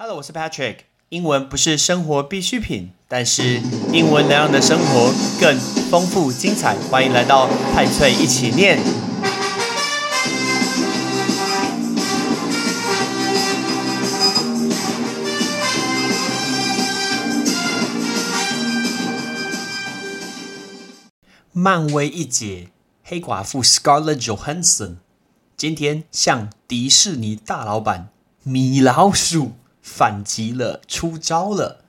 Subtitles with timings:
[0.00, 0.76] Hello，我是 Patrick。
[1.08, 3.60] 英文不是生活必需品，但是
[3.92, 5.58] 英文能让你的生活更
[5.90, 6.76] 丰富精彩。
[6.88, 8.78] 欢迎来到派翠一起念。
[21.52, 22.68] 漫威一姐
[23.02, 24.98] 黑寡妇 Scarlett Johansson
[25.56, 28.10] 今天向迪士尼大老板
[28.44, 29.54] 米老鼠
[29.88, 31.84] 反击了，出招了。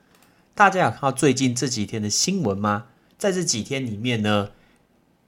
[0.55, 2.85] 大家有看到最近这几天的新闻吗？
[3.17, 4.51] 在这几天里面呢，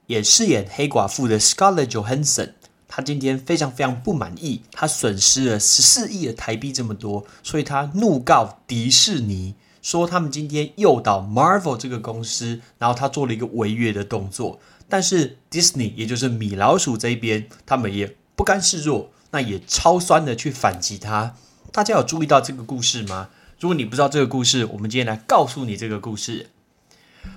[0.06, 2.52] 演饰演黑寡妇的 Scarlett Johansson，
[2.88, 14.58] 她今天非常非常不满意，她损失了十四亿的台币这么多，所以她怒告迪士尼，说他们今天诱导 Marvel 这个公司，然后他做了一个违约的动作。
[14.88, 21.34] 但是 Disney，也就是米老鼠这一边，他们也不甘示弱，那也超酸的去反击他。
[21.72, 23.30] 大家有注意到这个故事吗？
[23.58, 26.50] 如果你不知道这个故事，我们今天来告诉你这个故事。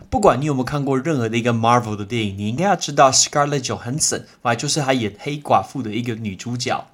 [0.10, 4.24] 不管你有没有看过任何的一个 Marvel 的电影，你应该要知道 Scarlett Johansson，
[4.58, 6.86] 就是她演黑寡妇的一个女主角。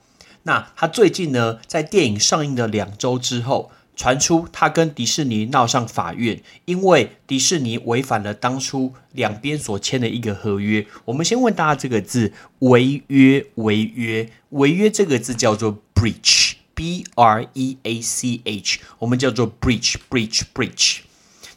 [0.44, 10.86] 那她最近呢，在电影上映的两周之后，传出她跟迪士尼闹上法院，因为迪士尼违反了当初两边所签的一个合约。
[11.06, 16.41] 我们先问大家这个字：违约，违约，违约这个字叫做 breach。
[16.82, 21.02] B R E A C H，我们叫做 breach，breach，breach。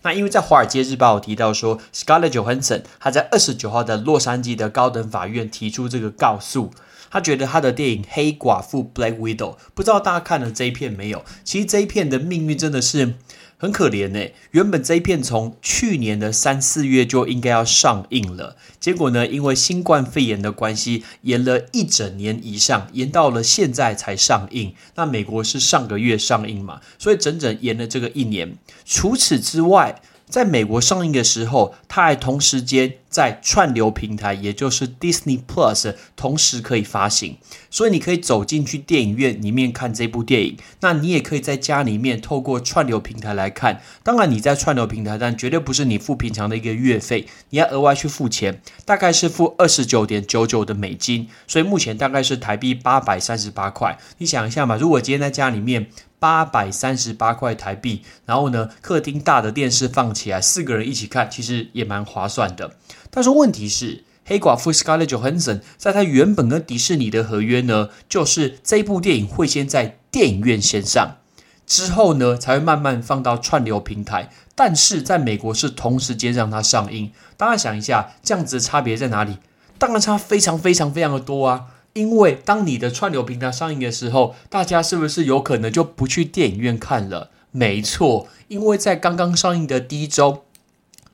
[0.02, 6.74] 那因为在《华尔街日报》提到说，Scarlett Johansson 他在二十九号的洛杉矶的高等法院提出这个告诉，
[7.10, 11.24] 他觉得他的电影《黑寡妇》（Black Widow），不知道大家看了这一片没有？
[11.42, 13.14] 其实这一片的命运真的是。
[13.56, 24.74] 很可怜呢，原本这一片从去年的三四月就应该要上映了，结果呢，因为新冠肺炎的关系，延了一整年以上，延到了现在才上映。
[24.96, 28.56] 那美国是上个月上映嘛，所以整整延了这个一年。
[28.84, 30.02] 除此之外，
[30.34, 37.38] 在美国上映的时候，它还同时间在串流平台，也就是 Disney Plus，同时可以发行。
[37.70, 43.80] 所以你可以走进去电影院里面看这部电影，那你也可以在家里面透过串流平台来看。
[44.02, 53.96] 当然你在串流平台，但绝对不是你付平常的一个月费，你要额外去付钱，大概是付二十九点九九的美金，所以目前大概是台币八百三十八块。
[54.18, 55.86] 你想一下嘛，如果今天在家里面。
[56.24, 62.76] 八百三十八块台币，然后呢，客厅大的电视放起来，四个人一起看，其实也蛮划算的。
[63.10, 71.18] 但是问题是，黑寡妇 Scarlett Johansson 在他原本跟迪士尼的合约呢，就是这部电影会先在电影院先上，
[71.66, 74.30] 之后呢才会慢慢放到串流平台。
[74.54, 77.12] 但是在美国是同时间让它上映。
[77.36, 79.36] 大家想一下，这样子的差别在哪里？
[79.76, 81.66] 当然差非常非常非常的多啊。
[81.94, 87.30] 因为当你的串流平台上映的时候，大家是不是有可能就不去电影院看了？
[87.52, 90.42] 没错，因为在刚刚上映的第一周，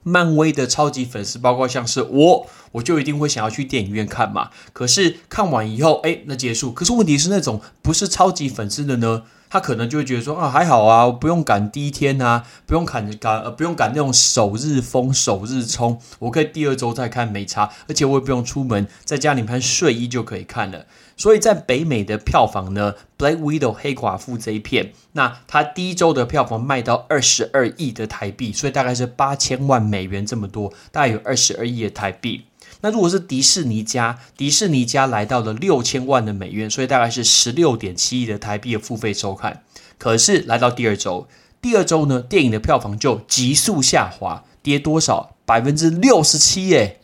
[0.03, 4.51] 漫威的超级粉丝，包括像是我，我就一定会想要去电影院看嘛。
[4.73, 6.73] 可是看完以后，哎，那结束。
[6.73, 9.25] 可是问题是，那种不是超级粉丝的呢？
[9.51, 20.87] 他可能就会觉得说啊，还好啊，不用赶第一天啊，不用赶赶呃，不用赶那种首日封、首日冲，我可以第二周再看没差，而且我也不用出门，在家里穿睡衣就可以看了。
[21.17, 32.47] 所以在北美的票房呢，《Black Widow》黑寡妇这一片，那它第一周的票房卖到二十二亿的台币，所以大概是八千万美元这么多，大概有二十二亿的台币。
[32.83, 39.63] 那如果是迪士尼家，迪士尼家来到了六千万的美元，所以大概是十六点七亿的台币的付费收看。
[39.99, 41.29] 可是来到第二周，
[41.61, 45.37] 第二周呢，电影的票房就急速下滑，跌多少？
[45.45, 46.99] 百分之六十七耶，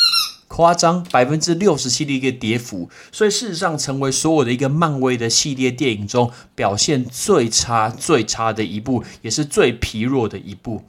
[0.46, 2.88] 夸张，百分之六十七的一个跌幅。
[3.12, 10.84] 所以事实上，成为所有的一个漫威的系列电影中表现最差、最差的一部，也是最疲弱的一部。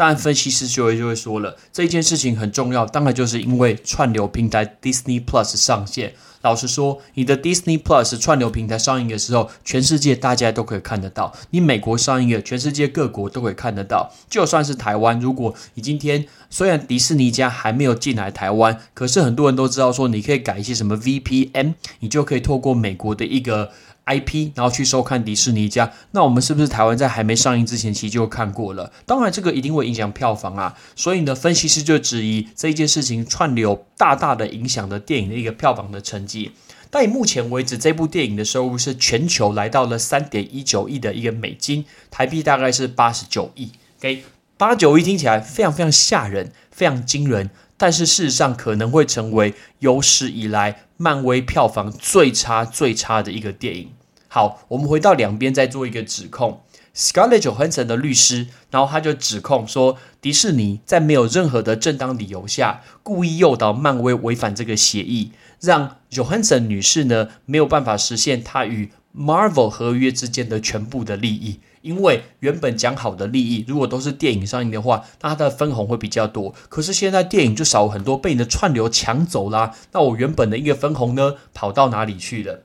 [0.00, 6.14] 当然，分析师就会就会说了，这件事情很重要，当然就是因为串流平台 Disney Plus 上线。
[6.40, 14.10] 老实说，你的 Disney Plus 串流平台上映的时候，全世界大家都可以看得到；你美国上映的，全世界各国都可以看得到。
[14.30, 23.70] 就算是台湾，如果你今天虽然迪士尼家还没有进来台湾，可是很多人都知道说，你可以改一些什么 VPN，你就可以透过美国的一个。
[24.06, 28.90] IP，然后去收看迪士尼家，那我们是不是台湾在还没上映之前其实就看过了？
[29.06, 30.74] 当然，这个一定会影响票房啊。
[30.96, 36.50] 所以呢，分析师就质疑这一件事情串流大大的影响了电影的一个票房的成绩。
[36.90, 43.70] 但以目前为止，这部电影的收入是全球来到了三点一九亿的一个美金，台币大概是八十九亿。
[44.00, 44.24] OK，
[44.60, 47.48] 八九一听起来非常非常吓人，非常惊人。
[47.78, 53.92] 但是事实上可能会成为有史以来漫威票房最差最差的一个电影。
[54.28, 56.60] 好，我们回到两边再做一个指控。
[56.94, 71.60] Scarlett Johansson 的律师，然后他就指控说，迪士尼在没有任何的正当理由下，故意诱导漫威违反这个协议，让 Johansson 女士呢没有办法实现她与 Marvel 合约之间的全部的利益。
[71.82, 76.54] 因为原本讲好的利益，如果都是电影上映的话，那它的分红会比较多。
[76.68, 79.74] 可是现在电影就少很多，被你的串流抢走啦。
[79.92, 82.64] 那我原本的一个分红呢，跑到哪里去了？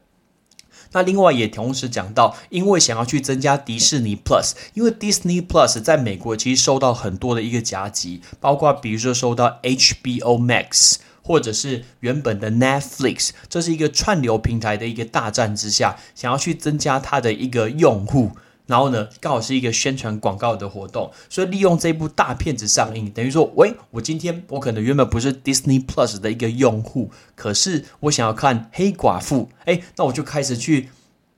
[0.91, 18.31] 那另外也同时讲到，因为想要去增加迪士尼 Plus，因为 Disney Plus 在美国其实受到很多的一个夹击，包括比如说收到 HBO Max，或者是原本的 Netflix，这是一个串流平台的一个大战之下，想要去增加它的一个用户。
[18.67, 30.89] 然后呢，刚好是一个宣传广告的活动，所以利用这部大片子上映，等于说，喂，我今天我可能原本不是 Disney Plus 的一个用户，可是我想要看黑寡妇，哎，那我就开始去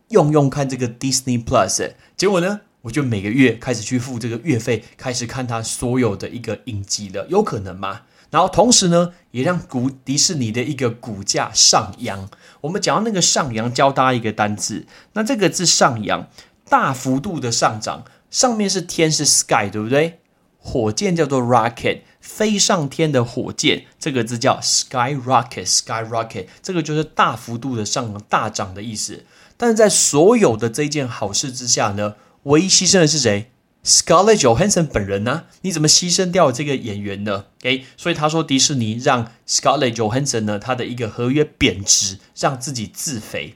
[0.10, 8.04] 用用看这个 Disney Plus，结果呢，我就每个月开始去付这个月费，开始看它所有的一个影集了，有可能吗？
[8.30, 12.30] 然后同时呢，也让股迪士尼的一个股价上扬。
[12.60, 16.28] 我们讲到那个上扬，教大家一个单字，那这个字上扬。
[16.70, 20.20] 大幅度的上涨，上面是天是 sky，对不对？
[20.60, 29.24] 火箭叫做 rocket，飞上天的火箭，这个字叫 sky rocket，sky rocket，这个就是大幅度的上涨、大涨的意思。
[29.56, 33.52] 但是在所有的这件好事之下呢，唯一牺牲的是谁
[33.86, 35.46] ？Scarlett Johansson 本人呢？
[35.62, 43.56] 你怎么牺牲掉这个演员呢？OK，所以他说迪士尼让 Scarlett Johansson 呢，他的一个合约贬值，让自己自肥。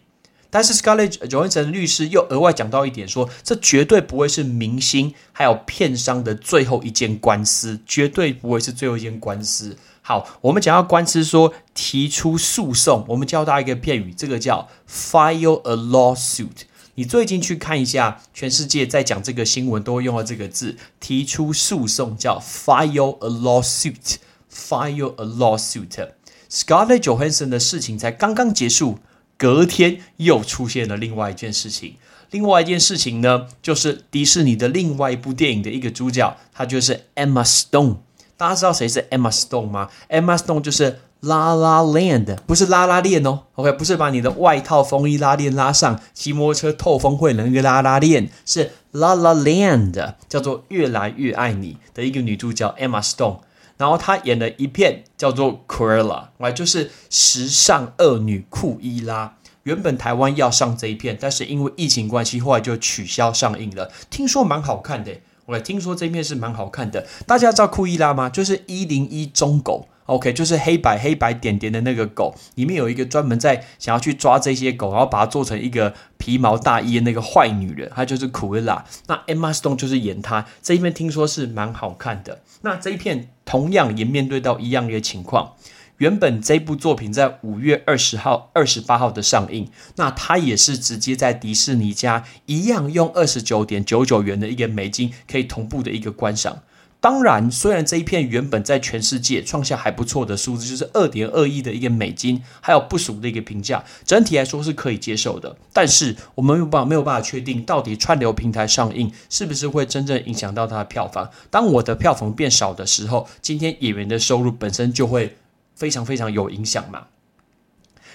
[0.51, 9.77] 但是 Scarlett Johansson 律师又额外讲到一点，说这绝对不会是明星还有片商的最后一件官司，绝对不会是最后一件官司。
[10.01, 16.63] 好，我们讲到官司，说提出诉讼，我们教大家一个片语，这个叫 file a lawsuit。
[16.95, 26.09] 你最近去看一下，全世界在讲这个新闻都会用到这个字，提出诉讼叫 file a lawsuit，file a lawsuit。
[26.49, 28.99] Scarlett Johansson 的事情才刚刚结束。
[29.41, 31.95] 隔天又出现了另外一件事情，
[32.29, 37.95] 另外一件事情呢，就是迪士尼的另外一部电影的一个主角，她就是 Emma Stone。
[38.37, 40.91] 大家知道谁是 Emma Stone 吗？Emma Stone 就是
[41.21, 43.39] 《La La Land》，不是拉拉链哦。
[43.55, 49.93] OK，不是把你的外套风衣拉链拉上，骑摩托车透风会的那个拉拉链，是《La La Land》，
[50.29, 53.39] 叫做《越来越爱你》的一个女主角 Emma Stone。
[53.81, 56.03] 然后他演了一片叫做《Cruella》，
[56.37, 59.37] 来，就是时尚恶女库伊拉。
[59.63, 63.91] 原本台湾要上这一片，但是因为疫情关系，后来就取消上映了。
[64.11, 65.11] 听说蛮好看的，
[65.47, 67.07] 我听说这一片是蛮好看的。
[67.25, 68.29] 大家知道库伊拉吗？
[68.29, 72.35] 就是一零一中狗，OK，就是黑白黑白点点的那个狗。
[72.55, 78.85] 里面有一个专门在想要去抓这些狗，然后把它做成一个皮毛大衣的那个坏女人，她就是库伊拉。
[79.07, 82.41] 那 Emma Stone 就是演她这一片，听说是蛮好看的。
[82.61, 83.29] 那这一片。
[83.43, 85.55] 同样也面对到一样的情况。
[85.97, 96.59] 原本这部作品在五月二十号、二十八号的上映，那它也是直接在迪士尼家一样用二十九点九九元的一个美金可以同步的一个观赏。
[97.01, 105.57] 当然，虽然这一片原本在全世界创下还不错的数字，就是二点二亿的一个美金，还有不俗的一个评价，整体来说是可以接受的。
[105.73, 111.31] 但是我们没有办法没有办法确定，到底串流平台上映是不是会真正影响到它的票房。
[111.49, 115.35] 当我的票房变少的时候，今天演员的收入本身就会
[115.73, 117.07] 非常非常有影响嘛。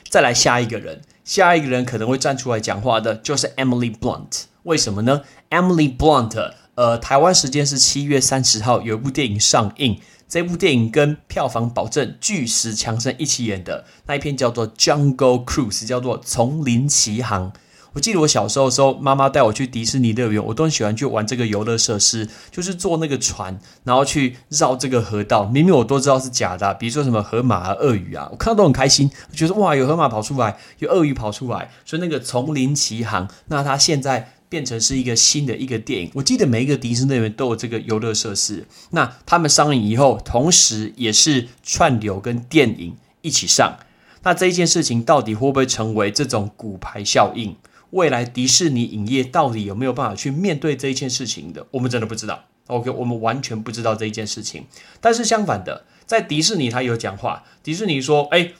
[0.08, 4.44] 再来下一个人，下一个人可能会站出来讲话的，就是 Emily Blunt。
[4.62, 6.52] 为什么呢？Emily Blunt。
[6.76, 9.98] 呃，台湾时间是七月三十号，有一部电影上映。
[10.28, 17.50] 这部电影跟票房保证巨石强森一起演的那一篇叫做《Jungle Cruise》，叫做《丛林奇航》。
[17.94, 25.46] 我记得我小时候的时候，妈妈带我去迪士尼乐园，我都很喜欢去玩这个游乐设施，就是坐那个船，然后去绕这个河道。
[25.46, 34.32] 明明我都知道是假的，比如说什么河马啊、鳄鱼啊，我看到都很开心，我觉得哇，有河马跑出来，有鳄鱼跑出来，所以那个《丛林奇航》，那它现在。
[34.48, 38.66] 变成是一个新的一个电影，我记得每一个迪士尼乐园都有这个游乐设施。
[38.90, 43.78] 那他们上映以后，同时也是串流跟电影一起上。
[44.22, 47.56] 那这一件事情到底会不会成为这种骨牌效应？
[47.90, 51.66] 未来迪士尼影业到底有没有办法去面对这一件事情的？
[51.70, 52.44] 我们真的不知道。
[52.66, 54.64] OK，我们完全不知道这一件事情。
[55.00, 58.50] 但是相反的，在迪士尼他有讲话，迪士尼说：“哎，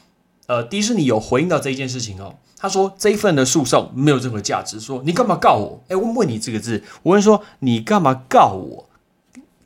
[0.47, 4.81] 呃，迪士尼有回应到这一件事情哦。”他说：“这一份的诉讼没有任何价值。
[4.81, 5.83] 说你干嘛告我？
[5.89, 8.89] 哎，我问你这个字，我问说你干嘛告我？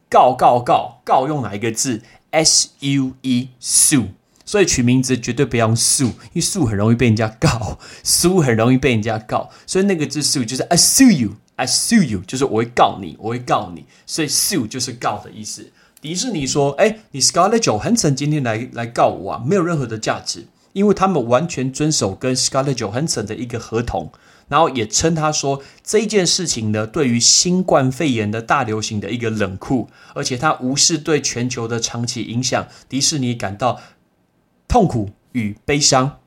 [0.09, 4.09] 告告告告用哪一个字？S U E sue。
[4.45, 9.49] 所以取名字绝对不要用 sue，因为 sue 很容易被人家告，sue 很容易被人家告。
[9.67, 11.31] 所以那个字 sue 就是 I sue you。”
[11.61, 15.71] I sue you，就是我会告你，我会告你，所以 sue 就是告的意思。
[16.01, 24.13] 迪士尼说：“哎，你 Scarlett Johansson 今天来来告我啊，没有任何的价值，因为他们完全遵守跟 Scarlett Johansson 的一个合同，
[24.49, 33.81] 然后也称他说这件事情呢，对于新冠肺炎的大流行的一个冷酷，而且他无视对全球的长期影响，迪士尼感到
[34.69, 36.19] 痛苦与悲伤。”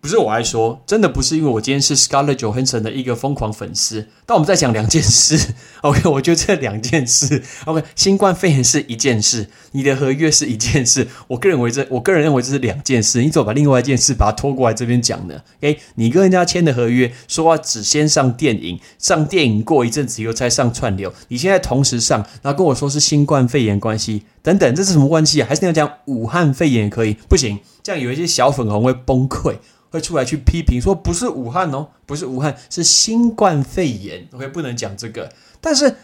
[0.00, 4.06] 不是我爱说，真的不是因为我今天是 Scarlett Johansson 的一个疯狂粉丝。
[4.24, 5.52] 但我们在讲两件事，
[5.82, 6.08] OK？
[6.08, 7.84] 我觉得这两件事，OK？
[7.94, 11.06] 新冠肺炎是一件事，你的合约是一件事。
[11.28, 13.20] 我个人认为这，我个人认为这是两件事。
[13.20, 15.78] 你怎么把另外一件事把它拖过来这边讲呢？OK？
[15.96, 25.46] 你跟人家签的合约说要只先上电影，上电影过一阵子以后再上串流，你现在同时上，然后跟我说是新冠肺炎关系等等，这是什么关系啊？
[25.46, 27.12] 还是要讲武汉肺炎也可以？
[27.28, 29.56] 不行，这样有一些小粉红会崩溃。
[29.90, 34.28] 会出来去批评说不是武汉哦，不是武汉，是新冠肺炎。
[34.32, 35.32] OK，不能讲这个。
[35.60, 35.96] 但是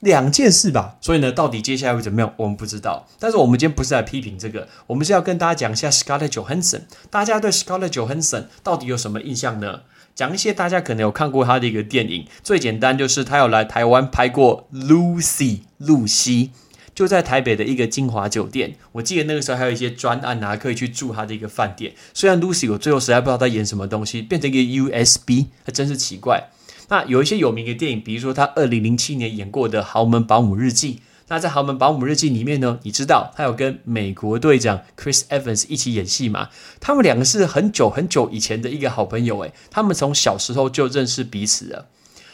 [0.00, 3.08] 两件事吧，所以呢，到底接下来会怎么样，我们不知道。
[3.18, 6.82] 但是我们今天不是来批评这个，我们是要跟大家讲一下 Scarlett Johansson。
[7.10, 9.80] 大家对 Scarlett Johansson 到底有什么印象呢？
[10.14, 16.52] 讲一些大家可能有看过他的一个电影，最简单就是他有来台湾拍过 Lucy 露西。
[16.96, 21.92] 就在台北的一个金华酒店，我记得那个时候还有一些专案啊，可以去住他的一个饭店。
[22.14, 26.48] 虽然 Lucy 我最后实在不知道他演什么东西，变成一个 USB，还真是奇怪。
[26.88, 30.94] 那有一些有名的电影，比如说他二零零七年演过的《豪门保姆日记》。
[31.28, 36.48] 那在《豪门保姆日记》里面呢，你知道他有跟美国队长 Chris Evans 一起演戏吗？
[36.80, 41.88] 他们两个是很久很久以前的一个好朋友，诶，他们从小时候就认识彼此了。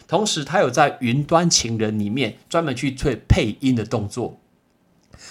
[0.06, 4.38] 同时，他有在《云端情人》里面专门去做配音的动作。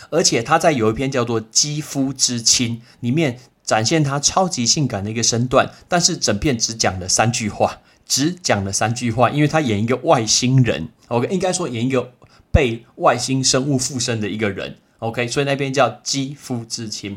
[0.10, 12.14] 而且他在有一篇叫做《肌肤之亲》里面展现他超级性感的一个身段，但是整片只讲了三句话，只讲了三句话，因为他演一个外星人，OK，应该说演一个
[12.52, 17.16] 被外星生物附身的一个人，OK，所以那边叫《肌肤之亲》。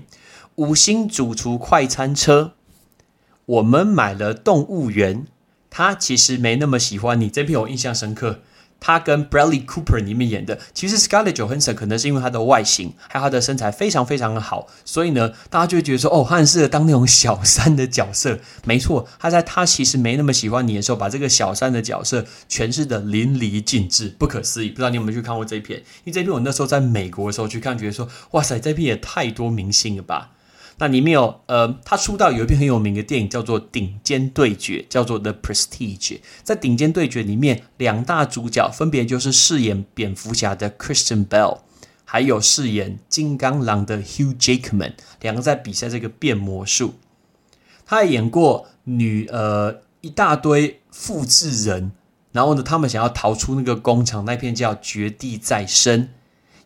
[0.56, 2.52] 五星主厨快餐车，
[3.46, 5.26] 我们买了动物园，
[5.68, 8.42] 他其实没那么喜欢你，这篇我印象深刻。
[8.86, 18.38] 他跟 Bradley Cooper 里面演的，其实 Scarlett Johansson 可能是因为他的外形，还有他的身材非常非常的好，所以呢，大家就会觉得说，哦，他很适合当那种小三的角色。
[18.66, 24.68] 没错，他在他其实没那么喜欢你的时候，把这个小三的角色诠释的淋漓尽致，不可思议。
[24.68, 25.78] 不知道你有没有去看过这一片？
[26.04, 30.32] 因为这片我那时候在美国的时候去看，觉得说，哇塞，这片也太多明星了吧。
[30.78, 35.98] 那里面有，呃，他出道有一部很有名的电影叫做《顶尖对决》，叫做《The Prestige》。
[36.42, 41.58] 在《顶尖对决》里面，两大主角分别就是饰演蝙蝠侠的 Christian Bell，
[42.04, 46.94] 还有饰演金刚狼的 Hugh Jackman，两个在比赛这个变魔术。
[47.86, 51.92] 他还演过女，呃，一大堆复制人，
[52.32, 56.02] 然后呢，他们想要逃出那个工厂，那片叫《绝地再生》。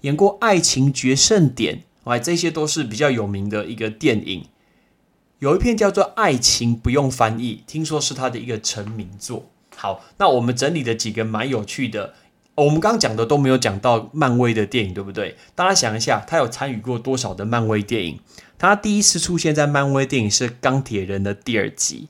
[0.01, 1.77] 演过《爱情决胜点》。
[2.09, 4.47] 哎，这些都是比较有名的一个电影，
[5.39, 9.51] 有一片叫做《爱情不用翻译》，听说是他的一个成名作。
[9.77, 12.15] 好，那我们整理的几个蛮有趣的，
[12.57, 15.37] 我们刚刚讲的都没有讲到漫威的电影，对不对？
[15.55, 18.19] 大家想一下，他有参与过多少的漫威电影？
[18.59, 22.09] 他第一次出现在漫威电影是《钢铁人》的第二集，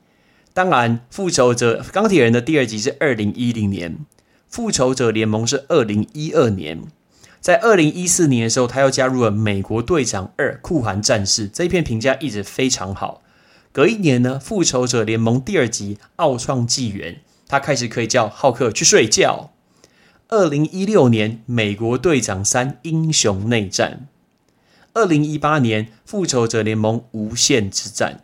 [0.54, 3.92] 当然，《复仇者》《钢铁人》的第二集是二零一零年，
[4.48, 6.84] 《复仇者联盟》是二零一二年。
[7.40, 13.22] 在二零一四年的时候，他又加入了《美国队长二：酷寒战士》，这一片评价一直非常好。
[13.72, 17.14] 隔一年呢，《复仇者联盟》第二集《奥创纪元》，
[17.46, 19.52] 他开始可以叫浩克去睡觉。
[20.28, 24.08] 二零一六年，《美国队长三：英雄内战》。
[24.94, 28.14] 二零一八年，《复仇者联盟：无限之战》。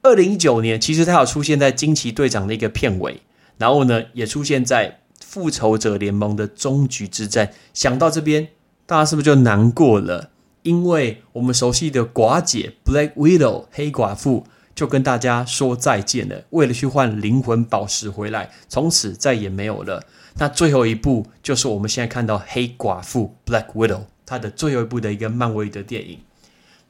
[0.00, 3.20] 二零一九年，其实他有出现在《惊奇队长》的一个片尾，
[3.58, 5.01] 然后呢，也出现在。
[5.24, 8.48] 复仇者联盟的终局之战，想到这边，
[8.84, 10.30] 大家是不是就难过了？
[10.62, 20.04] 因为我们熟悉的寡姐 Black Widow 黑寡妇就跟大家说再见了，为了去换灵魂宝石回来，从此再也没有了。
[20.36, 26.20] 那最后一部就是我们现在看到黑寡妇 Black Widow 它的最后一部的一个漫威的电影。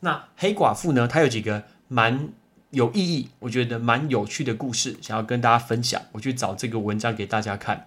[0.01, 2.29] 那黑寡妇呢，它有几个蛮
[2.71, 6.01] 有意义，我觉得蛮有趣的故事，想要跟大家分享。
[6.13, 7.87] 我去找这个文章给大家看。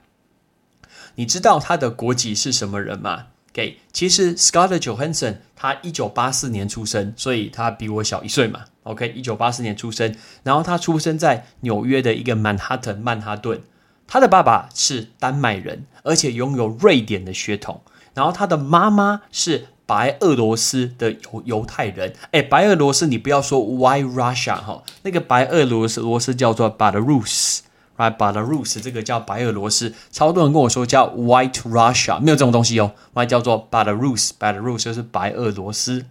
[1.15, 3.27] 你知道他的国籍是什么人吗？
[3.53, 8.65] 给，其实 Scarlett Johansson 他一九八四年出生，所以他比我小一岁嘛。
[8.83, 13.61] OK，一九八四年出生，然后他出生在纽约的一个曼哈顿曼哈顿。
[14.07, 17.81] 他的爸爸是丹麦人，而且拥有瑞典的血统。
[18.13, 22.13] 然后他的妈妈是白俄罗斯的犹犹太人。
[22.31, 27.59] 哎，白俄罗斯你不要说 Why Russia 哈，那个白俄罗斯罗斯叫做 Belarus。
[27.97, 36.05] ，right？Belarus 这个叫白俄罗斯，超多人跟我说叫 White Russia，没有这种东西哦，那叫做 Belarus，Belarus 就是白俄罗斯。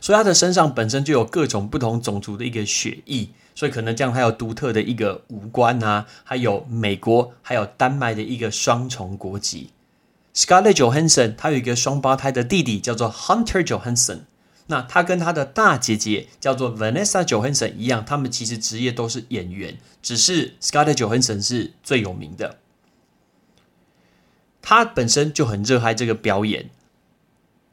[0.00, 9.70] 所以他的身上本身就有各种不同种族的一个血裔，所以可能这样他有独特的一个五官啊，还有美国还有丹麦的一个双重国籍。
[10.34, 14.20] Scarlett Johansson 他有一个双胞胎的弟弟叫做 Hunter Johansson，
[14.72, 22.56] 那他跟他的大姐姐叫做 Vanessa Johansson 一样，他们其实职业都是演员，只是 Scarlett Johansson 是最有名的。
[24.62, 26.70] 他本身就很热爱这个表演，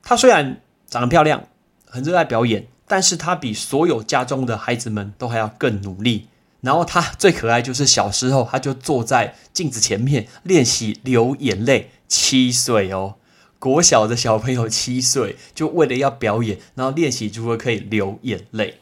[0.03, 1.47] 他虽然长得漂亮。
[1.91, 6.27] 很热爱表演，但是他比所有家中的孩子们都还要更努力。
[6.59, 11.91] 然后他最可爱就是小时候，他就坐在镜子前面练习流眼泪。
[12.09, 13.15] 七岁哦，
[13.59, 18.75] 国小的小朋友七岁，就为了要表演，然后练习如何可以流眼泪。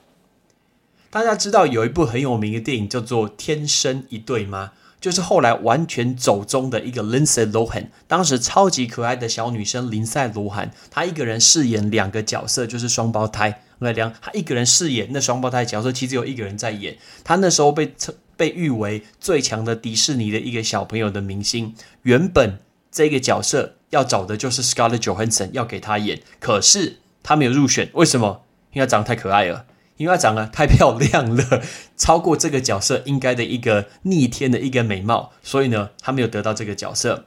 [1.10, 4.74] 大家知道有一部很有名的电影叫做《天生一对》吗？
[5.00, 13.62] 就是后来完全走中的一个 Lindsay Lohan，当时超级可爱的小女生林赛罗涵，她一个人饰演两个角色，就是双胞胎。
[13.80, 16.98] 那两，她一个人饰演那双胞胎角色，其实有一个人在演。
[17.24, 21.76] 她那时候被称被誉为最强的迪士尼的一个小朋友的明星。
[22.02, 22.58] 原本
[22.92, 28.44] 这个角色要找的就是 Scarlett Johansson 要给她演，可是她没有入选，为什么？
[28.74, 29.66] 因为她长得太可爱了。
[29.98, 31.64] 因为她长得太漂亮了，
[31.98, 37.26] 超过这个角色应该的一个逆天的一个美貌，所以呢，她没有得到这个角色。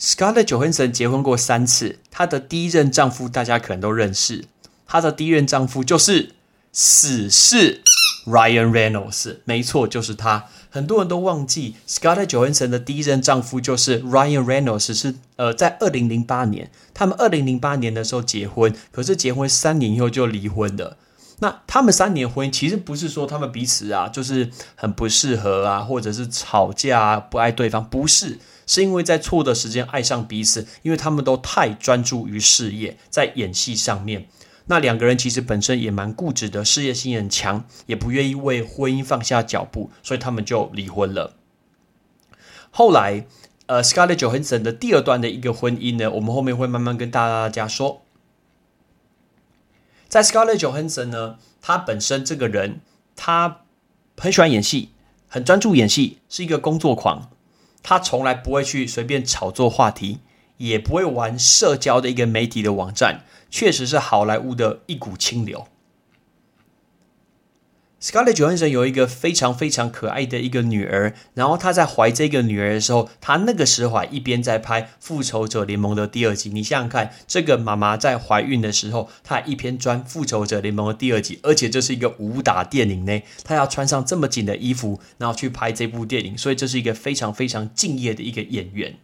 [0.00, 4.46] Scarlett Johansson 结婚过三次，她的第一任丈夫大家可能都认识，
[4.86, 6.30] 她的第一任丈夫就是
[6.72, 7.82] 死侍
[8.26, 10.46] Ryan Reynolds，没错，就是他。
[10.70, 20.96] 很多人都忘记 Scarlett Johansson 的第一任丈夫就是 Ryan Reynolds，是呃在二零零八年，他们二零零八年的时候结婚，可是结婚三年以后就离婚了。
[21.40, 34.28] 那他们三年婚姻其实不是说他们彼此啊就是很不适合啊，或者是吵架啊不爱对方，不是，是因为在错的时间爱上彼此，因为他们都太专注于事业，在演戏上面。
[34.66, 41.34] 那两个人其实本身也蛮固执的，事业心很强，也不愿意为婚姻放下脚步，所以他们就离婚了。
[42.70, 43.26] 后来，
[43.66, 48.02] 呃，Scarlett Johansson 的第二段的一个婚姻呢，我们后面会慢慢跟大家说。
[50.08, 52.80] 在 Scarlett Johansson 呢，他本身这个人，
[53.14, 53.62] 他
[54.16, 54.90] 很喜欢演戏，
[55.28, 57.30] 很专注演戏，是一个工作狂。
[57.82, 60.20] 他从来不会去随便炒作话题，
[60.56, 65.68] 也不会玩社交的一个媒体的网站，确实是好莱坞的一股清流。
[68.00, 76.50] Scarlett Johansson 有一个非常非常可爱的一个女儿，然后她在怀这个女儿的时候，她那个时候还一边在拍《复仇者联盟》的第二集。
[76.50, 88.96] 你想想看，这个妈妈在怀孕的时候，她一边钻《复仇者联盟》的第二集，而且这是一个武打电影呢，她要穿上这么紧的衣服，然后去拍这部电影，所以这是一个非常非常敬业的一个演员。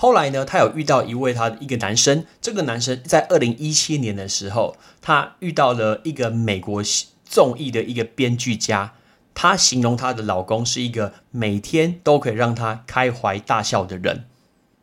[0.00, 6.82] 后来呢，他有遇到一位他一个男生，这个男生在二零一七年的时候，他遇到了一个美国
[7.22, 8.94] 综艺的一个编剧家，
[9.34, 14.24] 他形容他的老公是一个每天都可以让他开怀大笑的人，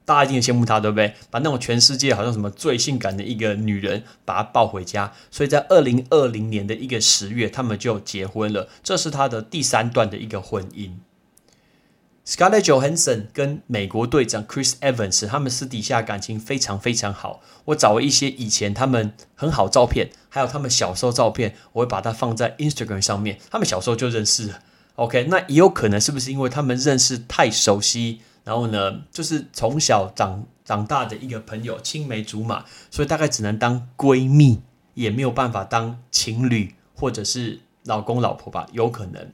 [0.05, 1.15] 大家一定羡慕他，对不对？
[1.31, 10.91] 把那种全世界好像什么最性感的一个女人把她抱回家，所以在二零二零年的一个十月，他们就结婚了，这是他的第三段的一个婚姻。
[12.27, 17.41] Scarlett Johansson 跟美国队长 Chris Evans，他们私底下感情非常非常好。
[17.63, 23.39] 我找了一些以前他们很好照片，还有他们小时候照片，我会把它放在 Instagram 上面。
[23.49, 24.53] 他们小时候就认识
[24.95, 25.27] ，OK？
[25.29, 34.59] 那也有可能是不是因为他们认识太熟悉，然后呢，就是从小长长大的一个朋友，青梅竹马，所以大概只能当闺蜜，
[34.95, 38.67] 也没有办法当情侣或者是老公老婆吧？
[38.73, 39.31] 有可能。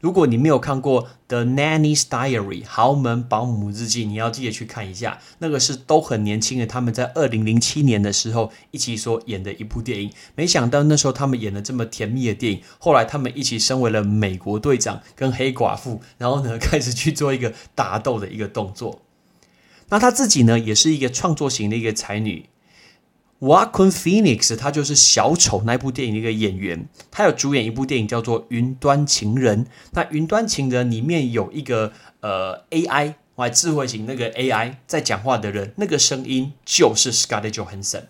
[0.00, 5.18] 如果你没有看过《The Nanny's Diary》豪门保姆日记，你要记得去看一下。
[5.38, 10.10] 那个是都很年轻的，他们在二零零七年的时候一起所演的一部电影。
[10.34, 19.02] 没想到那时候他们演了这么甜蜜的电影，后来他们一起升为了美国队长跟黑寡妇，然后呢 开始去做一个打斗的一个动作。
[19.90, 22.46] 那她自己呢也是一个创作型的一个才女。
[23.40, 29.64] Joaquin Phoenix，他就是小丑那部电影的一个演员，他有主演一部电影叫做《云端情人》。
[29.92, 38.02] 那《云端情人》里面有一个呃 AI，或智慧型那个 AI 在讲话的人，那个声音就是 Scarlett Johansson。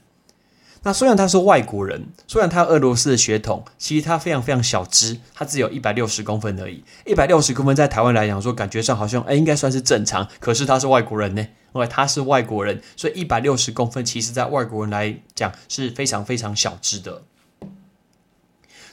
[0.82, 6.82] 那虽然他是外国人，虽然他俄罗斯的血统，其实他非常非常小只，他只有一百六十公分而已。
[7.04, 11.42] 一百六十公分在台湾来讲，说感觉上好像哎应该算是正常，可是他是外国人呢，
[11.74, 17.22] 因为他是外国人，所以一百六十公分其实在外国人来讲是非常非常小只的。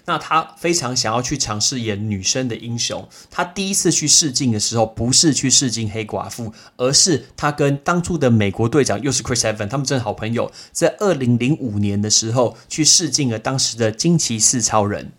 [0.08, 3.08] 那他非常想要去尝试演女生的英雄。
[3.30, 15.12] 他第一次去试镜的时候，不是去试镜黑寡妇，而是他跟当初的美国队长又是 Chris Evans，他们真的好朋友，在二零零五年的时候去试镜了当时的惊奇四超人。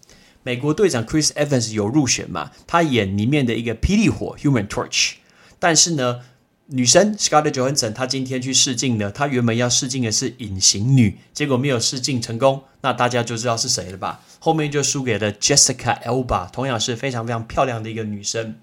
[0.42, 2.50] 美国队长 Chris Evans 有入选嘛？
[2.66, 5.12] 他演里面的一个霹雳火 Human Torch，
[5.58, 6.20] 但是呢。
[6.70, 9.10] 女生 Scarlett Johansson，她今天去试镜呢。
[9.10, 12.62] 她原本要试镜的是隐形女，结果没有试镜成功。
[12.82, 14.20] 那大家就知道是谁了吧？
[14.38, 18.56] 后面就输给了 Jessica Alba，同样是非常非常漂亮的一个女生。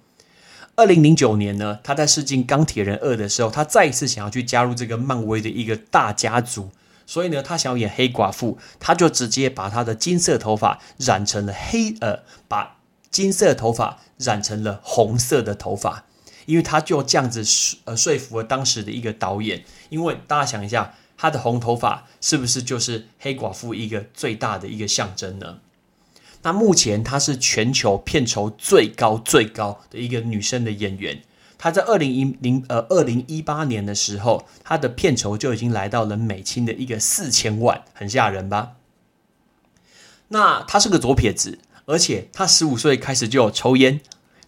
[0.75, 6.69] 二零零九年呢，她在试镜《钢铁人二》的时候，她再一次想要去加入这个漫威的一个大家族，
[7.07, 12.77] 所以呢，她想要演黑寡妇，她就直接把她的金色头发染成了黑，呃，把
[13.09, 16.05] 金色头发染成了红色的头发。
[16.45, 25.59] 因为他就这样子说呃说服了当时的一个导演，因为大家想一下，他的红头发是不是就是黑寡妇一个最大的一个象征呢？
[26.43, 31.23] 那目前她是全球片酬最高最高的一个女生的演员，
[31.57, 38.73] 她在二零一零呃二零一八年的时候，她的片酬就已经来到了美金的一个四千万，很吓人吧？
[40.27, 44.01] 那她是个左撇子，而且她十五岁开始就有抽烟。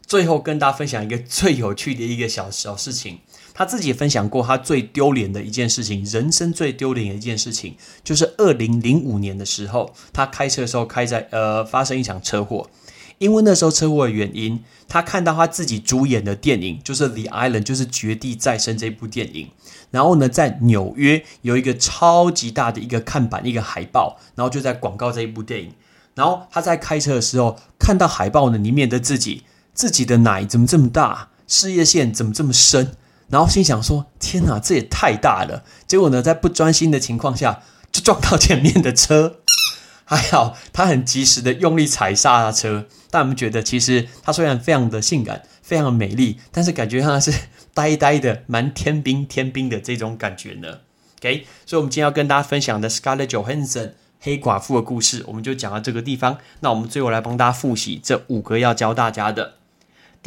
[0.08, 3.20] 最后跟大家分享一个最有趣的一个小小事情，
[3.54, 12.70] 他自己分享过他最丢脸的一件事情，人生最丢脸的一件事情，就是二零零五年的时候，他开车的时候开在呃发生一场车祸，
[13.18, 19.50] 因为那时候车祸的原因，他看到他自己主演的电影就是《The Island》，就是《绝地再生》这部电影，
[19.92, 25.74] 然后呢，在纽约有一个超级大的一个看板，一个海报，然后就在广告这一部电影，
[26.16, 29.44] 然后他在开车的时候看到海报呢里面的自己。
[29.78, 31.30] 自己的奶怎么这么大？
[31.48, 32.94] 事业线怎么这么深？
[33.30, 37.62] 然后心想说：“天哪，这也太大了！”结果呢，在不专心的情况下，
[37.92, 39.38] 就撞到前面的车。
[40.04, 42.88] 还好他很及时的用力踩刹车。
[43.12, 47.32] 但我们觉得，其实他虽然非常的性感、非常的美丽，但是感觉他是
[47.76, 50.80] 呆呆的、蛮天兵天兵的这种感觉呢。
[51.20, 56.40] OK，所以我们今天要跟大家分享的 Scarlett Johansson 黑寡妇的故事，我们就讲到这个地方。
[56.62, 59.54] 那我们最后来帮大家复习这五个要教大家的。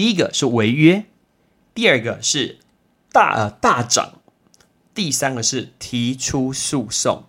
[0.00, 1.04] 第一个是违约，
[1.74, 2.58] 第二个是
[3.12, 4.22] 大呃大涨，
[4.94, 7.24] 第三个是提出诉讼，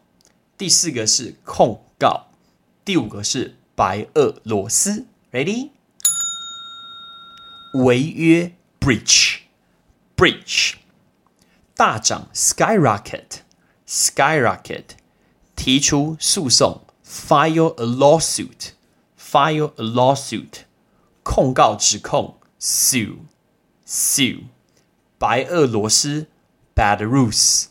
[0.57, 2.27] 第四个是控告，
[2.85, 5.05] 第五个是白俄罗斯。
[5.33, 5.71] Ready？
[7.73, 10.75] 违约 breach，breach，
[11.75, 14.85] 大涨 skyrocket，skyrocket，
[15.57, 20.61] 提出诉讼 file a lawsuit，file a lawsuit，
[21.23, 22.37] 控告指控。
[22.61, 23.17] Sue,
[23.87, 24.43] Sue，
[25.17, 26.27] 白俄罗斯
[26.75, 27.65] ，Bad Rules,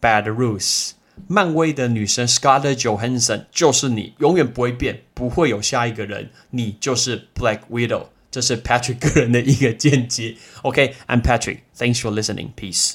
[0.00, 0.94] Bad Rules。
[1.28, 8.06] 漫威的女神 Scarlett Johansson 就是你，永远不会变，不会有下一个人，你就是 Black Widow。
[8.32, 10.36] 这是 Patrick 个人的一个见解。
[10.62, 11.60] OK，I'm Patrick.
[11.76, 12.94] Thanks for listening，Peace